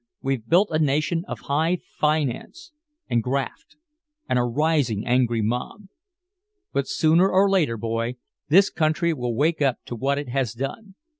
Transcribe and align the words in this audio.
We've 0.23 0.43
built 0.47 0.69
a 0.71 0.79
nation 0.79 1.23
of 1.27 1.41
high 1.41 1.77
finance 1.99 2.71
and 3.07 3.21
graft 3.21 3.75
and 4.27 4.39
a 4.39 4.43
rising 4.43 5.05
angry 5.05 5.43
mob. 5.43 5.89
But 6.73 6.87
sooner 6.87 7.29
or 7.29 7.47
later, 7.47 7.77
boy, 7.77 8.15
this 8.49 8.71
country 8.71 9.13
will 9.13 9.35
wake 9.35 9.61
up 9.61 9.77
to 9.85 9.95
what 9.95 10.17
it 10.17 10.29
has 10.29 10.53
done. 10.53 10.95